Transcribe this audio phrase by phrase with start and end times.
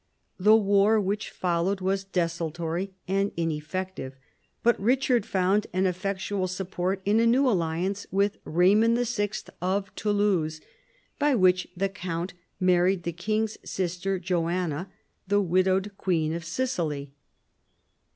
[0.39, 4.15] The war which followed was desultory and ineffective,
[4.63, 9.53] but Eichard found an effectual support in a new alliance with Eaymond VI.
[9.61, 10.59] of Toulouse,
[11.19, 14.89] by which the count married the king's sister, Joanna,
[15.27, 17.13] the widowed queen of Sicily.